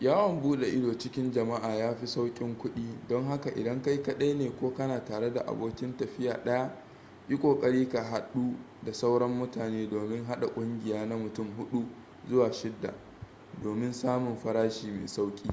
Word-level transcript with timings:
yawan 0.00 0.40
bude 0.42 0.66
ido 0.68 0.98
cikin 0.98 1.32
jama'a 1.32 1.74
ya 1.74 1.94
fi 1.96 2.06
saukin 2.06 2.58
kudi 2.58 2.98
don 3.08 3.26
haka 3.28 3.50
idan 3.50 3.82
kai 3.82 4.02
kadai 4.02 4.34
ne 4.34 4.56
ko 4.60 4.72
kana 4.74 5.04
tare 5.04 5.32
da 5.32 5.40
abokin 5.46 5.96
tafiya 5.96 6.44
daya 6.44 6.84
yi 7.28 7.38
kokari 7.38 7.88
ka 7.88 8.02
hadu 8.02 8.56
da 8.84 8.92
sauran 8.92 9.30
mutane 9.30 9.90
domin 9.90 10.24
hada 10.24 10.46
kungiya 10.48 11.06
na 11.06 11.16
mutum 11.16 11.56
hudu 11.56 11.88
zuwa 12.28 12.52
shidda 12.52 12.94
domin 13.62 13.92
samun 13.92 14.36
farashi 14.36 14.90
mai 14.90 15.08
sauki 15.08 15.48